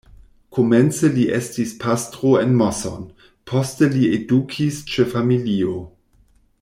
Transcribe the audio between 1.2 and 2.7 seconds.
estis pastro en